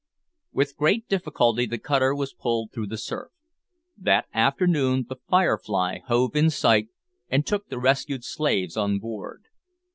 [0.51, 3.29] With great difficulty the cutter was pulled through the surf.
[3.95, 6.87] That afternoon the `Firefly' hove in sight,
[7.29, 9.43] and took the rescued slaves on board.